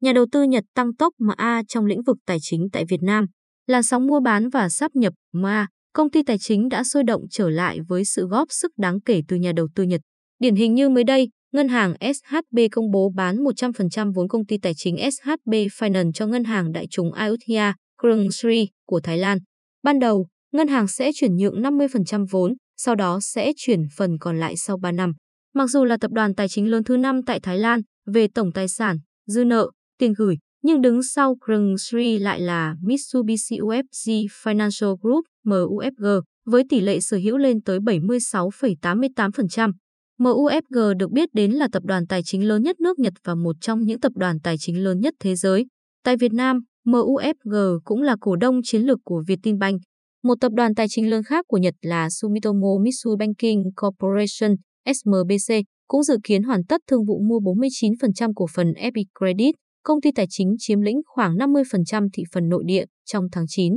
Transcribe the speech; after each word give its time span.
nhà 0.00 0.12
đầu 0.12 0.26
tư 0.32 0.42
Nhật 0.42 0.64
tăng 0.74 0.94
tốc 0.94 1.14
MA 1.18 1.62
trong 1.68 1.86
lĩnh 1.86 2.02
vực 2.02 2.16
tài 2.26 2.38
chính 2.40 2.68
tại 2.72 2.84
Việt 2.88 3.02
Nam. 3.02 3.26
Làn 3.66 3.82
sóng 3.82 4.06
mua 4.06 4.20
bán 4.20 4.48
và 4.48 4.68
sáp 4.68 4.96
nhập 4.96 5.12
MA, 5.32 5.66
công 5.92 6.10
ty 6.10 6.22
tài 6.22 6.38
chính 6.38 6.68
đã 6.68 6.84
sôi 6.84 7.02
động 7.04 7.22
trở 7.30 7.50
lại 7.50 7.78
với 7.88 8.04
sự 8.04 8.26
góp 8.26 8.48
sức 8.50 8.72
đáng 8.76 9.00
kể 9.00 9.22
từ 9.28 9.36
nhà 9.36 9.52
đầu 9.56 9.68
tư 9.74 9.82
Nhật. 9.82 10.00
Điển 10.38 10.54
hình 10.54 10.74
như 10.74 10.88
mới 10.88 11.04
đây, 11.04 11.28
ngân 11.52 11.68
hàng 11.68 11.94
SHB 12.00 12.58
công 12.72 12.90
bố 12.90 13.12
bán 13.14 13.36
100% 13.36 14.12
vốn 14.14 14.28
công 14.28 14.46
ty 14.46 14.58
tài 14.58 14.72
chính 14.76 14.96
SHB 15.10 15.52
Finance 15.52 16.12
cho 16.12 16.26
ngân 16.26 16.44
hàng 16.44 16.72
đại 16.72 16.86
chúng 16.90 17.12
Ayutthaya 17.12 17.74
Krung 18.02 18.30
Sri 18.30 18.68
của 18.86 19.00
Thái 19.00 19.18
Lan. 19.18 19.38
Ban 19.82 19.98
đầu, 19.98 20.26
ngân 20.52 20.68
hàng 20.68 20.88
sẽ 20.88 21.10
chuyển 21.14 21.36
nhượng 21.36 21.62
50% 21.62 22.26
vốn, 22.30 22.54
sau 22.76 22.94
đó 22.94 23.18
sẽ 23.22 23.52
chuyển 23.56 23.80
phần 23.96 24.18
còn 24.20 24.40
lại 24.40 24.56
sau 24.56 24.78
3 24.78 24.92
năm. 24.92 25.12
Mặc 25.54 25.66
dù 25.66 25.84
là 25.84 25.96
tập 26.00 26.10
đoàn 26.10 26.34
tài 26.34 26.48
chính 26.48 26.70
lớn 26.70 26.84
thứ 26.84 26.96
5 26.96 27.22
tại 27.22 27.40
Thái 27.40 27.58
Lan 27.58 27.80
về 28.06 28.28
tổng 28.34 28.52
tài 28.52 28.68
sản, 28.68 28.98
dư 29.26 29.44
nợ, 29.44 29.70
tiền 29.98 30.12
gửi, 30.16 30.36
nhưng 30.62 30.80
đứng 30.80 31.02
sau 31.02 31.36
Krung 31.46 31.78
Sri 31.78 32.18
lại 32.18 32.40
là 32.40 32.76
Mitsubishi 32.82 33.56
UFG 33.58 34.26
Financial 34.42 34.96
Group 34.96 35.24
MUFG 35.46 36.20
với 36.46 36.62
tỷ 36.68 36.80
lệ 36.80 37.00
sở 37.00 37.16
hữu 37.16 37.36
lên 37.36 37.62
tới 37.62 37.78
76,88%. 37.78 39.72
MUFG 40.18 40.96
được 40.96 41.10
biết 41.10 41.28
đến 41.32 41.52
là 41.52 41.68
tập 41.72 41.82
đoàn 41.86 42.06
tài 42.06 42.22
chính 42.24 42.48
lớn 42.48 42.62
nhất 42.62 42.80
nước 42.80 42.98
Nhật 42.98 43.12
và 43.24 43.34
một 43.34 43.56
trong 43.60 43.82
những 43.82 44.00
tập 44.00 44.12
đoàn 44.16 44.40
tài 44.40 44.56
chính 44.58 44.84
lớn 44.84 45.00
nhất 45.00 45.14
thế 45.20 45.36
giới. 45.36 45.66
Tại 46.04 46.16
Việt 46.16 46.32
Nam, 46.32 46.60
MUFG 46.86 47.78
cũng 47.84 48.02
là 48.02 48.16
cổ 48.20 48.36
đông 48.36 48.60
chiến 48.64 48.82
lược 48.82 48.98
của 49.04 49.22
Vietinbank. 49.26 49.80
Một 50.22 50.34
tập 50.40 50.52
đoàn 50.52 50.74
tài 50.74 50.86
chính 50.90 51.10
lớn 51.10 51.22
khác 51.22 51.44
của 51.48 51.58
Nhật 51.58 51.74
là 51.82 52.08
Sumitomo 52.10 52.68
Mitsui 52.82 53.16
Banking 53.18 53.62
Corporation, 53.76 54.56
SMBC, 54.94 55.54
cũng 55.88 56.02
dự 56.02 56.16
kiến 56.24 56.42
hoàn 56.42 56.64
tất 56.64 56.80
thương 56.90 57.04
vụ 57.04 57.20
mua 57.28 57.38
49% 57.38 58.32
cổ 58.34 58.46
phần 58.54 58.72
FE 58.72 59.04
Credit, 59.18 59.54
công 59.82 60.00
ty 60.00 60.10
tài 60.12 60.26
chính 60.30 60.54
chiếm 60.58 60.80
lĩnh 60.80 61.00
khoảng 61.06 61.36
50% 61.36 62.08
thị 62.12 62.22
phần 62.32 62.48
nội 62.48 62.62
địa 62.66 62.84
trong 63.04 63.24
tháng 63.32 63.44
9. 63.48 63.72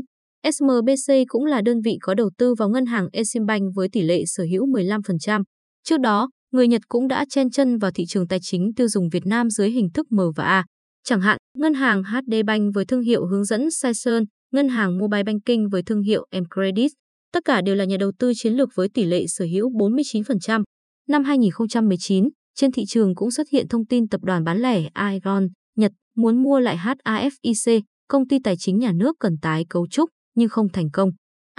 SMBC 0.51 1.13
cũng 1.27 1.45
là 1.45 1.61
đơn 1.61 1.81
vị 1.81 1.97
có 2.01 2.13
đầu 2.13 2.29
tư 2.37 2.55
vào 2.55 2.69
ngân 2.69 2.85
hàng 2.85 3.07
Eximbank 3.11 3.75
với 3.75 3.89
tỷ 3.91 4.01
lệ 4.01 4.23
sở 4.25 4.43
hữu 4.51 4.67
15%. 4.67 5.43
Trước 5.83 5.99
đó, 5.99 6.29
người 6.51 6.67
Nhật 6.67 6.81
cũng 6.87 7.07
đã 7.07 7.25
chen 7.29 7.49
chân 7.49 7.77
vào 7.77 7.91
thị 7.91 8.05
trường 8.07 8.27
tài 8.27 8.39
chính 8.41 8.73
tiêu 8.75 8.87
dùng 8.87 9.09
Việt 9.09 9.25
Nam 9.25 9.49
dưới 9.49 9.69
hình 9.69 9.89
thức 9.93 10.07
M 10.11 10.19
và 10.35 10.43
A. 10.43 10.65
Chẳng 11.03 11.21
hạn, 11.21 11.37
ngân 11.57 11.73
hàng 11.73 12.03
HD 12.03 12.33
Bank 12.45 12.75
với 12.75 12.85
thương 12.85 13.01
hiệu 13.01 13.25
hướng 13.25 13.45
dẫn 13.45 13.71
Saison, 13.71 14.23
ngân 14.51 14.69
hàng 14.69 14.97
Mobile 14.97 15.23
Banking 15.23 15.69
với 15.71 15.83
thương 15.83 16.01
hiệu 16.01 16.25
M 16.35 16.43
Credit, 16.55 16.91
tất 17.33 17.45
cả 17.45 17.61
đều 17.61 17.75
là 17.75 17.85
nhà 17.85 17.97
đầu 17.99 18.11
tư 18.19 18.31
chiến 18.35 18.53
lược 18.53 18.69
với 18.75 18.89
tỷ 18.89 19.03
lệ 19.03 19.27
sở 19.27 19.45
hữu 19.45 19.69
49%. 19.69 20.63
Năm 21.07 21.23
2019, 21.23 22.29
trên 22.55 22.71
thị 22.71 22.83
trường 22.87 23.15
cũng 23.15 23.31
xuất 23.31 23.49
hiện 23.51 23.67
thông 23.67 23.85
tin 23.85 24.07
tập 24.07 24.21
đoàn 24.23 24.43
bán 24.43 24.57
lẻ 24.57 24.89
Iron, 25.13 25.47
Nhật 25.75 25.91
muốn 26.15 26.43
mua 26.43 26.59
lại 26.59 26.77
HAFIC, 26.77 27.81
công 28.07 28.27
ty 28.27 28.37
tài 28.43 28.55
chính 28.57 28.79
nhà 28.79 28.91
nước 28.91 29.15
cần 29.19 29.37
tái 29.41 29.65
cấu 29.69 29.87
trúc 29.87 30.09
nhưng 30.35 30.49
không 30.49 30.69
thành 30.69 30.89
công. 30.93 31.09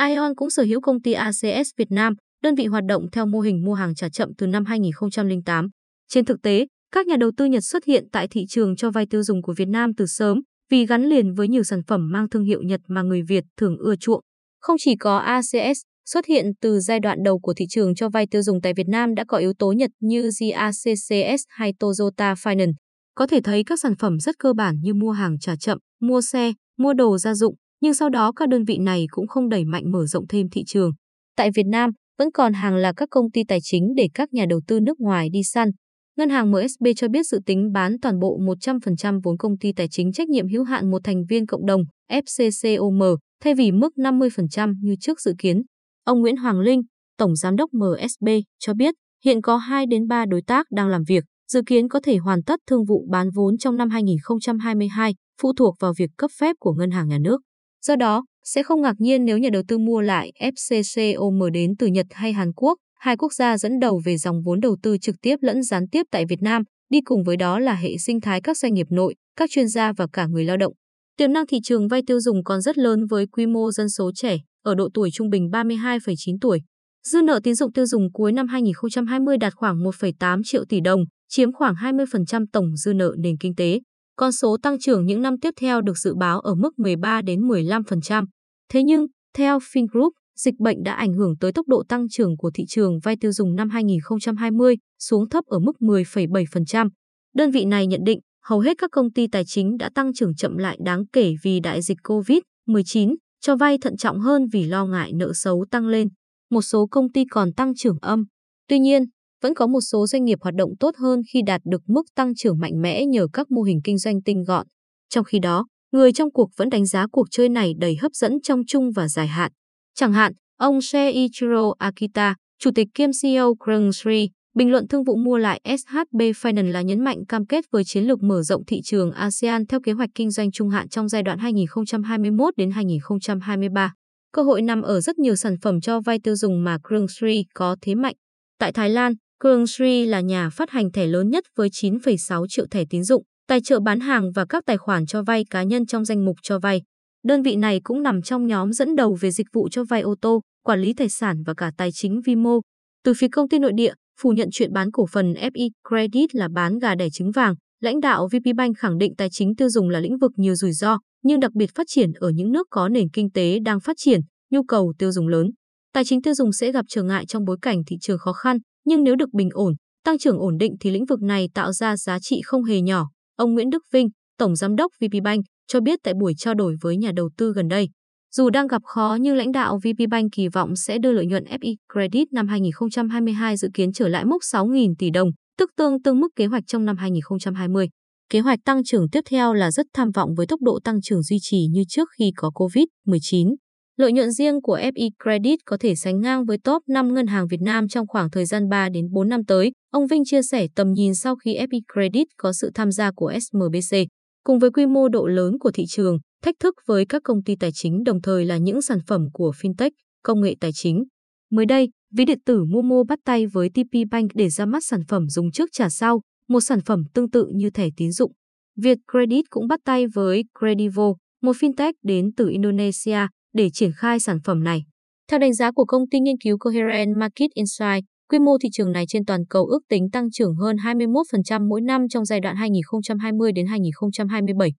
Ion 0.08 0.34
cũng 0.34 0.50
sở 0.50 0.62
hữu 0.62 0.80
công 0.80 1.02
ty 1.02 1.12
ACS 1.12 1.68
Việt 1.76 1.90
Nam, 1.90 2.14
đơn 2.42 2.54
vị 2.54 2.66
hoạt 2.66 2.84
động 2.88 3.10
theo 3.12 3.26
mô 3.26 3.40
hình 3.40 3.64
mua 3.64 3.74
hàng 3.74 3.94
trả 3.94 4.08
chậm 4.08 4.28
từ 4.38 4.46
năm 4.46 4.64
2008. 4.64 5.68
Trên 6.08 6.24
thực 6.24 6.42
tế, 6.42 6.66
các 6.92 7.06
nhà 7.06 7.16
đầu 7.16 7.30
tư 7.36 7.44
Nhật 7.44 7.64
xuất 7.64 7.84
hiện 7.84 8.04
tại 8.12 8.28
thị 8.30 8.46
trường 8.48 8.76
cho 8.76 8.90
vay 8.90 9.06
tiêu 9.06 9.22
dùng 9.22 9.42
của 9.42 9.54
Việt 9.56 9.68
Nam 9.68 9.94
từ 9.94 10.06
sớm 10.06 10.40
vì 10.70 10.86
gắn 10.86 11.04
liền 11.04 11.34
với 11.34 11.48
nhiều 11.48 11.62
sản 11.62 11.82
phẩm 11.86 12.10
mang 12.12 12.28
thương 12.28 12.44
hiệu 12.44 12.62
Nhật 12.62 12.80
mà 12.88 13.02
người 13.02 13.22
Việt 13.22 13.44
thường 13.56 13.76
ưa 13.76 13.96
chuộng. 13.96 14.20
Không 14.60 14.76
chỉ 14.78 14.96
có 14.96 15.18
ACS, 15.18 15.80
xuất 16.06 16.26
hiện 16.26 16.46
từ 16.60 16.80
giai 16.80 17.00
đoạn 17.00 17.18
đầu 17.24 17.38
của 17.38 17.54
thị 17.56 17.64
trường 17.70 17.94
cho 17.94 18.08
vay 18.08 18.26
tiêu 18.26 18.42
dùng 18.42 18.60
tại 18.60 18.72
Việt 18.76 18.88
Nam 18.88 19.14
đã 19.14 19.24
có 19.28 19.38
yếu 19.38 19.52
tố 19.58 19.72
Nhật 19.72 19.90
như 20.00 20.30
GACCS 20.40 21.42
hay 21.48 21.72
Toyota 21.78 22.34
Finance. 22.34 22.72
Có 23.14 23.26
thể 23.26 23.40
thấy 23.40 23.64
các 23.64 23.80
sản 23.80 23.94
phẩm 23.96 24.18
rất 24.18 24.38
cơ 24.38 24.52
bản 24.52 24.76
như 24.82 24.94
mua 24.94 25.10
hàng 25.10 25.38
trả 25.38 25.56
chậm, 25.56 25.78
mua 26.00 26.20
xe, 26.20 26.52
mua 26.78 26.94
đồ 26.94 27.18
gia 27.18 27.34
dụng, 27.34 27.54
nhưng 27.80 27.94
sau 27.94 28.08
đó 28.08 28.32
các 28.32 28.48
đơn 28.48 28.64
vị 28.64 28.78
này 28.78 29.06
cũng 29.10 29.26
không 29.26 29.48
đẩy 29.48 29.64
mạnh 29.64 29.92
mở 29.92 30.06
rộng 30.06 30.26
thêm 30.26 30.46
thị 30.48 30.64
trường. 30.66 30.90
Tại 31.36 31.50
Việt 31.54 31.66
Nam, 31.66 31.90
vẫn 32.18 32.30
còn 32.30 32.52
hàng 32.52 32.76
là 32.76 32.92
các 32.92 33.08
công 33.10 33.30
ty 33.30 33.44
tài 33.44 33.58
chính 33.62 33.94
để 33.96 34.08
các 34.14 34.32
nhà 34.32 34.46
đầu 34.48 34.60
tư 34.66 34.80
nước 34.80 35.00
ngoài 35.00 35.28
đi 35.32 35.42
săn. 35.42 35.70
Ngân 36.16 36.30
hàng 36.30 36.50
MSB 36.50 36.86
cho 36.96 37.08
biết 37.08 37.26
dự 37.26 37.38
tính 37.46 37.72
bán 37.72 38.00
toàn 38.02 38.18
bộ 38.18 38.38
100% 38.38 39.20
vốn 39.24 39.38
công 39.38 39.58
ty 39.58 39.72
tài 39.72 39.88
chính 39.88 40.12
trách 40.12 40.28
nhiệm 40.28 40.48
hữu 40.48 40.64
hạn 40.64 40.90
một 40.90 41.04
thành 41.04 41.24
viên 41.28 41.46
cộng 41.46 41.66
đồng 41.66 41.82
FCCOM 42.10 43.16
thay 43.42 43.54
vì 43.54 43.72
mức 43.72 43.92
50% 43.96 44.74
như 44.82 44.96
trước 45.00 45.20
dự 45.20 45.34
kiến. 45.38 45.62
Ông 46.04 46.20
Nguyễn 46.20 46.36
Hoàng 46.36 46.60
Linh, 46.60 46.82
Tổng 47.18 47.36
Giám 47.36 47.56
đốc 47.56 47.70
MSB, 47.72 48.28
cho 48.58 48.74
biết 48.74 48.94
hiện 49.24 49.42
có 49.42 49.56
2 49.56 49.86
đến 49.86 50.08
3 50.08 50.24
đối 50.26 50.42
tác 50.42 50.66
đang 50.70 50.88
làm 50.88 51.02
việc, 51.08 51.24
dự 51.48 51.62
kiến 51.66 51.88
có 51.88 52.00
thể 52.00 52.16
hoàn 52.16 52.42
tất 52.42 52.60
thương 52.66 52.84
vụ 52.84 53.06
bán 53.10 53.30
vốn 53.30 53.58
trong 53.58 53.76
năm 53.76 53.90
2022, 53.90 55.14
phụ 55.42 55.52
thuộc 55.52 55.76
vào 55.80 55.92
việc 55.98 56.10
cấp 56.16 56.30
phép 56.40 56.56
của 56.60 56.72
Ngân 56.72 56.90
hàng 56.90 57.08
Nhà 57.08 57.18
nước. 57.18 57.40
Do 57.86 57.96
đó, 57.96 58.24
sẽ 58.44 58.62
không 58.62 58.82
ngạc 58.82 58.94
nhiên 58.98 59.24
nếu 59.24 59.38
nhà 59.38 59.48
đầu 59.52 59.62
tư 59.68 59.78
mua 59.78 60.00
lại 60.00 60.32
FCCOM 60.40 61.50
đến 61.50 61.76
từ 61.78 61.86
Nhật 61.86 62.06
hay 62.10 62.32
Hàn 62.32 62.52
Quốc, 62.52 62.78
hai 62.98 63.16
quốc 63.16 63.32
gia 63.32 63.58
dẫn 63.58 63.78
đầu 63.80 64.00
về 64.04 64.16
dòng 64.16 64.42
vốn 64.42 64.60
đầu 64.60 64.76
tư 64.82 64.96
trực 64.98 65.14
tiếp 65.22 65.36
lẫn 65.40 65.62
gián 65.62 65.88
tiếp 65.88 66.02
tại 66.10 66.24
Việt 66.28 66.42
Nam, 66.42 66.62
đi 66.90 67.00
cùng 67.04 67.24
với 67.24 67.36
đó 67.36 67.58
là 67.58 67.74
hệ 67.74 67.98
sinh 67.98 68.20
thái 68.20 68.40
các 68.40 68.58
doanh 68.58 68.74
nghiệp 68.74 68.86
nội, 68.90 69.14
các 69.36 69.50
chuyên 69.50 69.68
gia 69.68 69.92
và 69.92 70.06
cả 70.12 70.26
người 70.26 70.44
lao 70.44 70.56
động. 70.56 70.72
Tiềm 71.16 71.32
năng 71.32 71.46
thị 71.46 71.58
trường 71.64 71.88
vay 71.88 72.02
tiêu 72.06 72.20
dùng 72.20 72.44
còn 72.44 72.60
rất 72.60 72.78
lớn 72.78 73.06
với 73.06 73.26
quy 73.26 73.46
mô 73.46 73.70
dân 73.70 73.88
số 73.88 74.10
trẻ, 74.14 74.36
ở 74.64 74.74
độ 74.74 74.88
tuổi 74.94 75.10
trung 75.12 75.30
bình 75.30 75.48
32,9 75.52 76.36
tuổi. 76.40 76.60
Dư 77.04 77.22
nợ 77.22 77.40
tín 77.42 77.54
dụng 77.54 77.72
tiêu 77.72 77.86
dùng 77.86 78.12
cuối 78.12 78.32
năm 78.32 78.48
2020 78.48 79.36
đạt 79.38 79.54
khoảng 79.54 79.76
1,8 79.76 80.40
triệu 80.44 80.64
tỷ 80.68 80.80
đồng, 80.80 81.00
chiếm 81.32 81.52
khoảng 81.52 81.74
20% 81.74 82.46
tổng 82.52 82.76
dư 82.76 82.92
nợ 82.92 83.14
nền 83.18 83.36
kinh 83.38 83.54
tế. 83.54 83.80
Con 84.16 84.32
số 84.32 84.56
tăng 84.62 84.78
trưởng 84.78 85.06
những 85.06 85.22
năm 85.22 85.38
tiếp 85.40 85.54
theo 85.60 85.80
được 85.80 85.98
dự 85.98 86.14
báo 86.14 86.40
ở 86.40 86.54
mức 86.54 86.78
13 86.78 87.22
đến 87.22 87.40
15%. 87.40 88.24
Thế 88.72 88.82
nhưng, 88.82 89.06
theo 89.36 89.58
Fingroup, 89.58 90.10
dịch 90.36 90.54
bệnh 90.58 90.82
đã 90.82 90.94
ảnh 90.94 91.12
hưởng 91.12 91.34
tới 91.40 91.52
tốc 91.52 91.68
độ 91.68 91.82
tăng 91.88 92.08
trưởng 92.08 92.36
của 92.36 92.50
thị 92.54 92.64
trường 92.68 92.98
vay 93.02 93.16
tiêu 93.20 93.32
dùng 93.32 93.54
năm 93.54 93.68
2020, 93.70 94.76
xuống 94.98 95.28
thấp 95.28 95.44
ở 95.46 95.58
mức 95.58 95.72
10,7%. 95.80 96.88
Đơn 97.34 97.50
vị 97.50 97.64
này 97.64 97.86
nhận 97.86 98.00
định, 98.04 98.20
hầu 98.44 98.60
hết 98.60 98.74
các 98.78 98.90
công 98.92 99.12
ty 99.12 99.26
tài 99.26 99.44
chính 99.46 99.76
đã 99.76 99.90
tăng 99.94 100.14
trưởng 100.14 100.34
chậm 100.34 100.56
lại 100.56 100.78
đáng 100.84 101.06
kể 101.12 101.34
vì 101.42 101.60
đại 101.60 101.82
dịch 101.82 101.98
COVID-19, 102.04 103.14
cho 103.40 103.56
vay 103.56 103.78
thận 103.78 103.96
trọng 103.96 104.20
hơn 104.20 104.46
vì 104.52 104.64
lo 104.64 104.86
ngại 104.86 105.12
nợ 105.14 105.32
xấu 105.34 105.64
tăng 105.70 105.86
lên. 105.86 106.08
Một 106.50 106.62
số 106.62 106.86
công 106.90 107.12
ty 107.12 107.24
còn 107.30 107.52
tăng 107.52 107.74
trưởng 107.74 107.98
âm. 108.02 108.24
Tuy 108.68 108.78
nhiên, 108.78 109.04
vẫn 109.42 109.54
có 109.54 109.66
một 109.66 109.80
số 109.80 110.06
doanh 110.06 110.24
nghiệp 110.24 110.38
hoạt 110.40 110.54
động 110.54 110.70
tốt 110.80 110.96
hơn 110.96 111.20
khi 111.32 111.40
đạt 111.46 111.60
được 111.64 111.82
mức 111.86 112.02
tăng 112.14 112.34
trưởng 112.34 112.58
mạnh 112.58 112.82
mẽ 112.82 113.06
nhờ 113.06 113.26
các 113.32 113.50
mô 113.50 113.62
hình 113.62 113.80
kinh 113.84 113.98
doanh 113.98 114.22
tinh 114.22 114.42
gọn. 114.42 114.66
Trong 115.08 115.24
khi 115.24 115.38
đó, 115.38 115.66
người 115.92 116.12
trong 116.12 116.32
cuộc 116.32 116.50
vẫn 116.56 116.68
đánh 116.68 116.86
giá 116.86 117.06
cuộc 117.12 117.26
chơi 117.30 117.48
này 117.48 117.72
đầy 117.78 117.96
hấp 117.96 118.12
dẫn 118.12 118.40
trong 118.42 118.62
chung 118.66 118.90
và 118.92 119.08
dài 119.08 119.26
hạn. 119.26 119.52
Chẳng 119.94 120.12
hạn, 120.12 120.32
ông 120.58 120.80
Seiichiro 120.80 121.72
Akita, 121.78 122.34
chủ 122.58 122.70
tịch 122.74 122.88
kiêm 122.94 123.10
CEO 123.22 123.54
Krung 123.64 123.92
Sri, 123.92 124.28
bình 124.54 124.70
luận 124.70 124.88
thương 124.88 125.04
vụ 125.04 125.16
mua 125.16 125.38
lại 125.38 125.60
SHB 125.64 126.20
Finance 126.20 126.70
là 126.70 126.82
nhấn 126.82 127.04
mạnh 127.04 127.26
cam 127.28 127.46
kết 127.46 127.64
với 127.70 127.84
chiến 127.84 128.04
lược 128.04 128.22
mở 128.22 128.42
rộng 128.42 128.64
thị 128.64 128.80
trường 128.84 129.12
ASEAN 129.12 129.66
theo 129.66 129.80
kế 129.80 129.92
hoạch 129.92 130.10
kinh 130.14 130.30
doanh 130.30 130.50
trung 130.50 130.68
hạn 130.68 130.88
trong 130.88 131.08
giai 131.08 131.22
đoạn 131.22 131.38
2021 131.38 132.56
đến 132.56 132.70
2023. 132.70 133.92
Cơ 134.32 134.42
hội 134.42 134.62
nằm 134.62 134.82
ở 134.82 135.00
rất 135.00 135.18
nhiều 135.18 135.36
sản 135.36 135.56
phẩm 135.62 135.80
cho 135.80 136.00
vay 136.00 136.18
tiêu 136.18 136.36
dùng 136.36 136.64
mà 136.64 136.78
Krung 136.88 137.08
Sri 137.08 137.44
có 137.54 137.76
thế 137.82 137.94
mạnh. 137.94 138.14
Tại 138.58 138.72
Thái 138.72 138.90
Lan, 138.90 139.12
Krung 139.42 139.66
Sri 139.66 140.04
là 140.06 140.20
nhà 140.20 140.50
phát 140.50 140.70
hành 140.70 140.92
thẻ 140.92 141.06
lớn 141.06 141.30
nhất 141.30 141.44
với 141.56 141.68
9,6 141.68 142.46
triệu 142.48 142.66
thẻ 142.70 142.84
tín 142.90 143.04
dụng, 143.04 143.22
tài 143.48 143.60
trợ 143.60 143.80
bán 143.80 144.00
hàng 144.00 144.32
và 144.32 144.44
các 144.48 144.64
tài 144.66 144.78
khoản 144.78 145.06
cho 145.06 145.22
vay 145.22 145.44
cá 145.50 145.62
nhân 145.62 145.86
trong 145.86 146.04
danh 146.04 146.24
mục 146.24 146.36
cho 146.42 146.58
vay. 146.58 146.82
Đơn 147.24 147.42
vị 147.42 147.56
này 147.56 147.80
cũng 147.84 148.02
nằm 148.02 148.22
trong 148.22 148.46
nhóm 148.46 148.72
dẫn 148.72 148.96
đầu 148.96 149.16
về 149.20 149.30
dịch 149.30 149.46
vụ 149.52 149.68
cho 149.68 149.84
vay 149.84 150.00
ô 150.00 150.14
tô, 150.20 150.40
quản 150.64 150.80
lý 150.80 150.94
tài 150.94 151.08
sản 151.08 151.42
và 151.46 151.54
cả 151.54 151.70
tài 151.76 151.92
chính 151.92 152.20
vi 152.20 152.36
mô. 152.36 152.60
Từ 153.04 153.14
phía 153.14 153.28
công 153.32 153.48
ty 153.48 153.58
nội 153.58 153.72
địa, 153.74 153.92
phủ 154.20 154.30
nhận 154.30 154.48
chuyện 154.52 154.72
bán 154.72 154.90
cổ 154.90 155.06
phần 155.12 155.32
FI 155.32 155.70
Credit 155.88 156.34
là 156.34 156.48
bán 156.54 156.78
gà 156.78 156.94
đẻ 156.94 157.10
trứng 157.10 157.30
vàng, 157.30 157.54
lãnh 157.80 158.00
đạo 158.00 158.28
VP 158.28 158.56
Bank 158.56 158.78
khẳng 158.78 158.98
định 158.98 159.14
tài 159.16 159.28
chính 159.30 159.56
tiêu 159.56 159.68
dùng 159.68 159.88
là 159.88 160.00
lĩnh 160.00 160.18
vực 160.18 160.32
nhiều 160.36 160.54
rủi 160.54 160.72
ro, 160.72 160.98
nhưng 161.22 161.40
đặc 161.40 161.52
biệt 161.54 161.70
phát 161.74 161.86
triển 161.88 162.12
ở 162.12 162.30
những 162.30 162.52
nước 162.52 162.66
có 162.70 162.88
nền 162.88 163.08
kinh 163.12 163.30
tế 163.30 163.58
đang 163.64 163.80
phát 163.80 163.96
triển, 163.96 164.20
nhu 164.50 164.62
cầu 164.62 164.92
tiêu 164.98 165.12
dùng 165.12 165.28
lớn. 165.28 165.50
Tài 165.92 166.04
chính 166.04 166.22
tiêu 166.22 166.34
dùng 166.34 166.52
sẽ 166.52 166.72
gặp 166.72 166.84
trở 166.88 167.02
ngại 167.02 167.26
trong 167.26 167.44
bối 167.44 167.56
cảnh 167.62 167.82
thị 167.86 167.96
trường 168.00 168.18
khó 168.18 168.32
khăn, 168.32 168.58
nhưng 168.84 169.04
nếu 169.04 169.16
được 169.16 169.32
bình 169.32 169.48
ổn, 169.52 169.74
tăng 170.04 170.18
trưởng 170.18 170.38
ổn 170.38 170.58
định 170.58 170.76
thì 170.80 170.90
lĩnh 170.90 171.06
vực 171.06 171.22
này 171.22 171.48
tạo 171.54 171.72
ra 171.72 171.96
giá 171.96 172.18
trị 172.18 172.40
không 172.44 172.64
hề 172.64 172.80
nhỏ. 172.80 173.08
Ông 173.36 173.54
Nguyễn 173.54 173.70
Đức 173.70 173.82
Vinh, 173.92 174.08
Tổng 174.38 174.56
Giám 174.56 174.76
đốc 174.76 174.92
VP 175.00 175.22
Bank, 175.24 175.44
cho 175.68 175.80
biết 175.80 175.98
tại 176.02 176.14
buổi 176.20 176.34
trao 176.38 176.54
đổi 176.54 176.76
với 176.80 176.96
nhà 176.96 177.12
đầu 177.16 177.30
tư 177.36 177.52
gần 177.52 177.68
đây. 177.68 177.88
Dù 178.34 178.50
đang 178.50 178.66
gặp 178.66 178.82
khó 178.84 179.18
nhưng 179.20 179.36
lãnh 179.36 179.52
đạo 179.52 179.78
VP 179.78 180.08
Bank 180.10 180.32
kỳ 180.32 180.48
vọng 180.48 180.76
sẽ 180.76 180.98
đưa 180.98 181.12
lợi 181.12 181.26
nhuận 181.26 181.44
FI 181.44 181.74
Credit 181.92 182.32
năm 182.32 182.48
2022 182.48 183.56
dự 183.56 183.68
kiến 183.74 183.92
trở 183.92 184.08
lại 184.08 184.24
mốc 184.24 184.42
6.000 184.42 184.94
tỷ 184.98 185.10
đồng, 185.10 185.30
tức 185.58 185.70
tương 185.76 186.02
tương 186.02 186.20
mức 186.20 186.28
kế 186.36 186.46
hoạch 186.46 186.62
trong 186.66 186.84
năm 186.84 186.96
2020. 186.96 187.88
Kế 188.30 188.40
hoạch 188.40 188.58
tăng 188.64 188.84
trưởng 188.84 189.08
tiếp 189.08 189.20
theo 189.30 189.54
là 189.54 189.70
rất 189.70 189.86
tham 189.94 190.10
vọng 190.10 190.34
với 190.36 190.46
tốc 190.46 190.60
độ 190.62 190.78
tăng 190.84 191.00
trưởng 191.02 191.22
duy 191.22 191.36
trì 191.40 191.66
như 191.70 191.82
trước 191.88 192.08
khi 192.18 192.32
có 192.36 192.50
COVID-19. 192.54 193.54
Lợi 193.96 194.12
nhuận 194.12 194.30
riêng 194.30 194.60
của 194.62 194.78
FI 194.78 195.10
Credit 195.22 195.58
có 195.64 195.76
thể 195.80 195.94
sánh 195.94 196.20
ngang 196.20 196.44
với 196.44 196.58
top 196.58 196.82
5 196.88 197.14
ngân 197.14 197.26
hàng 197.26 197.46
Việt 197.46 197.60
Nam 197.60 197.88
trong 197.88 198.06
khoảng 198.06 198.30
thời 198.30 198.44
gian 198.44 198.68
3 198.68 198.88
đến 198.88 199.06
4 199.12 199.28
năm 199.28 199.44
tới. 199.44 199.72
Ông 199.90 200.06
Vinh 200.06 200.24
chia 200.24 200.42
sẻ 200.42 200.66
tầm 200.74 200.92
nhìn 200.92 201.14
sau 201.14 201.36
khi 201.36 201.58
FI 201.58 201.80
Credit 201.92 202.26
có 202.36 202.52
sự 202.52 202.70
tham 202.74 202.92
gia 202.92 203.10
của 203.12 203.32
SMBC. 203.40 203.96
Cùng 204.44 204.58
với 204.58 204.70
quy 204.70 204.86
mô 204.86 205.08
độ 205.08 205.26
lớn 205.26 205.58
của 205.60 205.70
thị 205.70 205.84
trường, 205.88 206.18
thách 206.42 206.54
thức 206.60 206.74
với 206.86 207.06
các 207.06 207.22
công 207.24 207.42
ty 207.42 207.56
tài 207.56 207.70
chính 207.74 208.04
đồng 208.04 208.22
thời 208.22 208.44
là 208.44 208.56
những 208.56 208.82
sản 208.82 208.98
phẩm 209.06 209.26
của 209.32 209.52
fintech, 209.60 209.90
công 210.22 210.40
nghệ 210.40 210.54
tài 210.60 210.70
chính. 210.74 211.04
Mới 211.50 211.66
đây, 211.66 211.88
ví 212.14 212.24
điện 212.24 212.38
tử 212.46 212.64
Momo 212.64 213.02
bắt 213.08 213.18
tay 213.24 213.46
với 213.46 213.70
TP 213.70 214.10
Bank 214.10 214.30
để 214.34 214.48
ra 214.48 214.66
mắt 214.66 214.84
sản 214.84 215.00
phẩm 215.08 215.28
dùng 215.28 215.50
trước 215.50 215.68
trả 215.72 215.88
sau, 215.88 216.20
một 216.48 216.60
sản 216.60 216.80
phẩm 216.80 217.02
tương 217.14 217.30
tự 217.30 217.46
như 217.54 217.70
thẻ 217.70 217.88
tín 217.96 218.12
dụng. 218.12 218.32
Việt 218.76 218.98
Credit 219.12 219.44
cũng 219.50 219.68
bắt 219.68 219.80
tay 219.84 220.06
với 220.06 220.44
Credivo, 220.60 221.14
một 221.42 221.56
fintech 221.56 221.92
đến 222.02 222.30
từ 222.36 222.48
Indonesia, 222.48 223.26
để 223.52 223.68
triển 223.72 223.90
khai 223.96 224.20
sản 224.20 224.38
phẩm 224.44 224.64
này. 224.64 224.84
Theo 225.30 225.38
đánh 225.38 225.54
giá 225.54 225.70
của 225.72 225.84
công 225.84 226.08
ty 226.10 226.20
nghiên 226.20 226.36
cứu 226.44 226.58
Coherent 226.58 227.16
Market 227.16 227.50
Insight, 227.54 228.04
quy 228.28 228.38
mô 228.38 228.58
thị 228.62 228.68
trường 228.72 228.92
này 228.92 229.04
trên 229.08 229.24
toàn 229.24 229.40
cầu 229.50 229.66
ước 229.66 229.80
tính 229.88 230.10
tăng 230.12 230.30
trưởng 230.30 230.54
hơn 230.54 230.76
21% 230.76 231.68
mỗi 231.68 231.80
năm 231.80 232.08
trong 232.08 232.24
giai 232.24 232.40
đoạn 232.40 232.56
2020 232.56 233.52
đến 233.52 233.66
2027. 233.66 234.70